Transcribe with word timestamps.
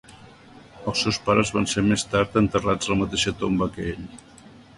Els 0.91 1.03
seus 1.05 1.19
pares 1.27 1.51
van 1.57 1.69
ser 1.73 1.83
més 1.89 2.07
tard 2.15 2.39
enterrats 2.43 2.89
a 2.89 2.93
la 2.95 2.99
mateixa 3.03 3.35
tomba 3.45 3.71
que 3.79 3.87
ell. 3.95 4.11